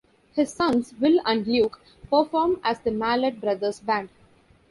[0.33, 4.09] His sons, Will and Luke, perform as The Mallett Brothers Band.